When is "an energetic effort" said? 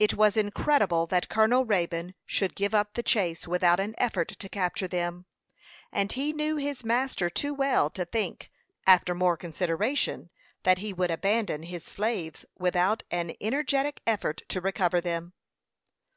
13.12-14.42